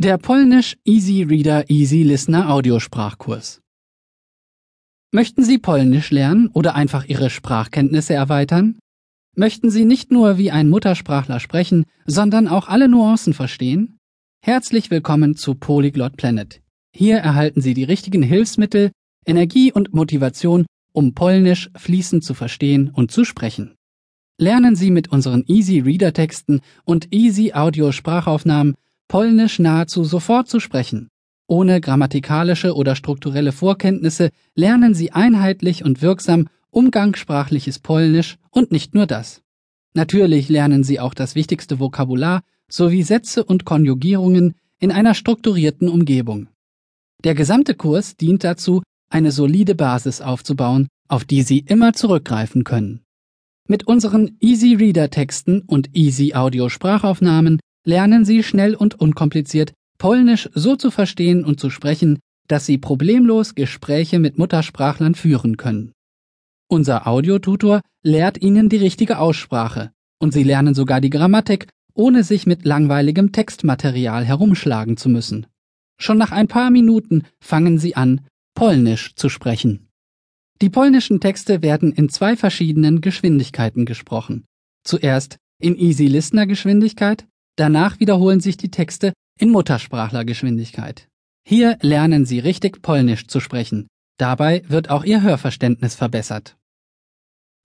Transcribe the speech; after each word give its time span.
Der 0.00 0.16
Polnisch 0.16 0.76
Easy 0.84 1.24
Reader 1.24 1.70
Easy 1.70 2.04
Listener 2.04 2.50
Audiosprachkurs. 2.50 3.62
Möchten 5.10 5.42
Sie 5.42 5.58
Polnisch 5.58 6.12
lernen 6.12 6.46
oder 6.52 6.76
einfach 6.76 7.06
Ihre 7.06 7.30
Sprachkenntnisse 7.30 8.14
erweitern? 8.14 8.78
Möchten 9.34 9.70
Sie 9.70 9.84
nicht 9.84 10.12
nur 10.12 10.38
wie 10.38 10.52
ein 10.52 10.70
Muttersprachler 10.70 11.40
sprechen, 11.40 11.84
sondern 12.06 12.46
auch 12.46 12.68
alle 12.68 12.88
Nuancen 12.88 13.34
verstehen? 13.34 13.98
Herzlich 14.40 14.92
willkommen 14.92 15.34
zu 15.34 15.56
Polyglot 15.56 16.16
Planet. 16.16 16.62
Hier 16.94 17.16
erhalten 17.16 17.60
Sie 17.60 17.74
die 17.74 17.82
richtigen 17.82 18.22
Hilfsmittel, 18.22 18.92
Energie 19.26 19.72
und 19.72 19.94
Motivation, 19.94 20.66
um 20.92 21.14
Polnisch 21.14 21.70
fließend 21.74 22.22
zu 22.22 22.34
verstehen 22.34 22.90
und 22.90 23.10
zu 23.10 23.24
sprechen. 23.24 23.74
Lernen 24.40 24.76
Sie 24.76 24.92
mit 24.92 25.08
unseren 25.08 25.42
Easy 25.48 25.80
Reader 25.80 26.12
Texten 26.12 26.60
und 26.84 27.12
Easy 27.12 27.52
Audio 27.52 27.90
Sprachaufnahmen 27.90 28.76
Polnisch 29.08 29.58
nahezu 29.58 30.04
sofort 30.04 30.48
zu 30.48 30.60
sprechen. 30.60 31.08
Ohne 31.46 31.80
grammatikalische 31.80 32.74
oder 32.74 32.94
strukturelle 32.94 33.52
Vorkenntnisse 33.52 34.30
lernen 34.54 34.94
Sie 34.94 35.12
einheitlich 35.12 35.82
und 35.82 36.02
wirksam 36.02 36.48
umgangssprachliches 36.70 37.78
Polnisch 37.78 38.36
und 38.50 38.70
nicht 38.70 38.94
nur 38.94 39.06
das. 39.06 39.40
Natürlich 39.94 40.50
lernen 40.50 40.84
Sie 40.84 41.00
auch 41.00 41.14
das 41.14 41.34
wichtigste 41.34 41.80
Vokabular 41.80 42.42
sowie 42.68 43.02
Sätze 43.02 43.42
und 43.42 43.64
Konjugierungen 43.64 44.54
in 44.78 44.92
einer 44.92 45.14
strukturierten 45.14 45.88
Umgebung. 45.88 46.48
Der 47.24 47.34
gesamte 47.34 47.74
Kurs 47.74 48.16
dient 48.16 48.44
dazu, 48.44 48.82
eine 49.10 49.32
solide 49.32 49.74
Basis 49.74 50.20
aufzubauen, 50.20 50.86
auf 51.08 51.24
die 51.24 51.42
Sie 51.42 51.60
immer 51.60 51.94
zurückgreifen 51.94 52.62
können. 52.62 53.00
Mit 53.66 53.86
unseren 53.86 54.36
Easy 54.40 54.74
Reader 54.74 55.10
Texten 55.10 55.62
und 55.62 55.96
Easy 55.96 56.34
Audio 56.34 56.68
Sprachaufnahmen 56.68 57.58
lernen 57.88 58.26
Sie 58.26 58.42
schnell 58.42 58.74
und 58.74 59.00
unkompliziert 59.00 59.72
Polnisch 59.96 60.48
so 60.54 60.76
zu 60.76 60.90
verstehen 60.90 61.42
und 61.42 61.58
zu 61.58 61.70
sprechen, 61.70 62.18
dass 62.46 62.66
Sie 62.66 62.76
problemlos 62.76 63.54
Gespräche 63.54 64.18
mit 64.18 64.36
Muttersprachlern 64.38 65.14
führen 65.14 65.56
können. 65.56 65.92
Unser 66.68 67.06
Audiotutor 67.06 67.80
lehrt 68.04 68.40
Ihnen 68.42 68.68
die 68.68 68.76
richtige 68.76 69.18
Aussprache 69.18 69.90
und 70.20 70.34
Sie 70.34 70.42
lernen 70.42 70.74
sogar 70.74 71.00
die 71.00 71.08
Grammatik, 71.08 71.68
ohne 71.94 72.24
sich 72.24 72.46
mit 72.46 72.66
langweiligem 72.66 73.32
Textmaterial 73.32 74.24
herumschlagen 74.24 74.98
zu 74.98 75.08
müssen. 75.08 75.46
Schon 75.98 76.18
nach 76.18 76.30
ein 76.30 76.46
paar 76.46 76.70
Minuten 76.70 77.24
fangen 77.40 77.78
Sie 77.78 77.96
an, 77.96 78.20
Polnisch 78.54 79.14
zu 79.14 79.30
sprechen. 79.30 79.88
Die 80.60 80.68
polnischen 80.68 81.20
Texte 81.20 81.62
werden 81.62 81.92
in 81.92 82.10
zwei 82.10 82.36
verschiedenen 82.36 83.00
Geschwindigkeiten 83.00 83.86
gesprochen. 83.86 84.44
Zuerst 84.84 85.38
in 85.58 85.76
Easy 85.76 86.06
Listener 86.06 86.46
Geschwindigkeit 86.46 87.26
Danach 87.58 87.98
wiederholen 87.98 88.38
sich 88.38 88.56
die 88.56 88.70
Texte 88.70 89.12
in 89.36 89.50
Muttersprachlergeschwindigkeit. 89.50 91.08
Hier 91.44 91.76
lernen 91.82 92.24
Sie 92.24 92.38
richtig 92.38 92.82
Polnisch 92.82 93.26
zu 93.26 93.40
sprechen. 93.40 93.88
Dabei 94.16 94.62
wird 94.68 94.90
auch 94.90 95.04
Ihr 95.04 95.22
Hörverständnis 95.22 95.96
verbessert. 95.96 96.56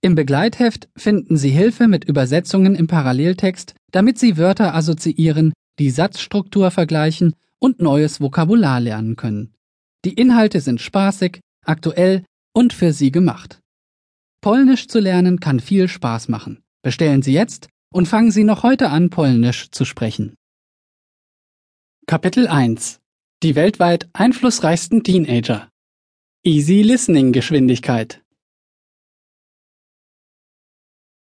Im 0.00 0.16
Begleitheft 0.16 0.88
finden 0.96 1.36
Sie 1.36 1.50
Hilfe 1.50 1.86
mit 1.86 2.04
Übersetzungen 2.04 2.74
im 2.74 2.88
Paralleltext, 2.88 3.74
damit 3.92 4.18
Sie 4.18 4.36
Wörter 4.36 4.74
assoziieren, 4.74 5.52
die 5.78 5.90
Satzstruktur 5.90 6.72
vergleichen 6.72 7.34
und 7.60 7.80
neues 7.80 8.20
Vokabular 8.20 8.80
lernen 8.80 9.14
können. 9.14 9.54
Die 10.04 10.14
Inhalte 10.14 10.60
sind 10.60 10.80
spaßig, 10.80 11.38
aktuell 11.64 12.24
und 12.52 12.72
für 12.72 12.92
Sie 12.92 13.12
gemacht. 13.12 13.60
Polnisch 14.40 14.88
zu 14.88 14.98
lernen 14.98 15.38
kann 15.38 15.60
viel 15.60 15.86
Spaß 15.86 16.28
machen. 16.28 16.64
Bestellen 16.82 17.22
Sie 17.22 17.32
jetzt 17.32 17.68
und 17.94 18.06
fangen 18.06 18.32
Sie 18.32 18.42
noch 18.42 18.64
heute 18.64 18.90
an, 18.90 19.08
Polnisch 19.08 19.70
zu 19.70 19.84
sprechen. 19.84 20.34
Kapitel 22.08 22.48
1 22.48 23.00
Die 23.44 23.54
weltweit 23.54 24.08
einflussreichsten 24.12 25.04
Teenager. 25.04 25.68
Easy 26.42 26.82
Listening 26.82 27.32
Geschwindigkeit 27.32 28.23